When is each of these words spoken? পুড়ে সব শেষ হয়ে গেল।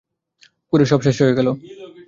পুড়ে 0.69 0.85
সব 0.85 0.99
শেষ 1.05 1.17
হয়ে 1.21 1.37
গেল। 1.37 1.47